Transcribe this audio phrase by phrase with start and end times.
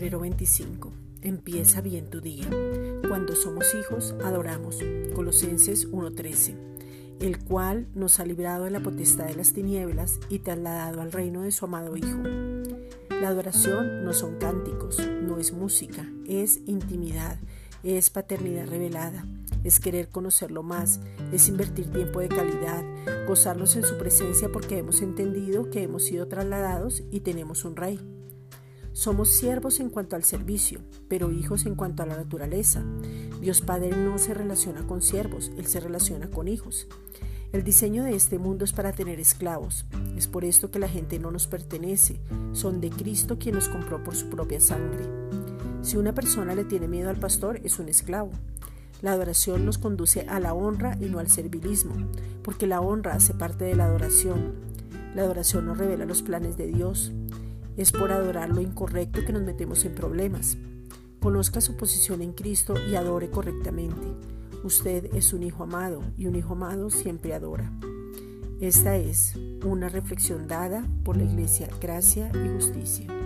[0.00, 0.90] 25.
[1.20, 2.48] Empieza bien tu día.
[3.08, 4.78] Cuando somos hijos, adoramos.
[5.14, 6.56] Colosenses 1:13.
[7.20, 11.42] El cual nos ha librado de la potestad de las tinieblas y trasladado al reino
[11.42, 12.22] de su amado Hijo.
[13.20, 17.38] La adoración no son cánticos, no es música, es intimidad,
[17.84, 19.26] es paternidad revelada,
[19.62, 21.00] es querer conocerlo más,
[21.32, 22.82] es invertir tiempo de calidad,
[23.28, 28.21] gozarnos en su presencia porque hemos entendido que hemos sido trasladados y tenemos un rey.
[28.92, 32.84] Somos siervos en cuanto al servicio, pero hijos en cuanto a la naturaleza.
[33.40, 36.86] Dios Padre no se relaciona con siervos, Él se relaciona con hijos.
[37.52, 39.84] El diseño de este mundo es para tener esclavos.
[40.16, 42.18] Es por esto que la gente no nos pertenece.
[42.52, 45.04] Son de Cristo quien nos compró por su propia sangre.
[45.82, 48.30] Si una persona le tiene miedo al pastor, es un esclavo.
[49.02, 51.94] La adoración nos conduce a la honra y no al servilismo,
[52.42, 54.54] porque la honra hace parte de la adoración.
[55.14, 57.12] La adoración nos revela los planes de Dios.
[57.76, 60.56] Es por adorar lo incorrecto que nos metemos en problemas.
[61.20, 64.06] Conozca su posición en Cristo y adore correctamente.
[64.64, 67.72] Usted es un hijo amado y un hijo amado siempre adora.
[68.60, 73.21] Esta es una reflexión dada por la Iglesia Gracia y Justicia.